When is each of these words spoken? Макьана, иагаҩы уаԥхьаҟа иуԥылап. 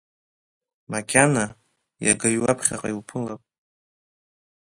Макьана, 0.91 1.45
иагаҩы 2.05 2.39
уаԥхьаҟа 2.43 2.87
иуԥылап. 2.91 3.41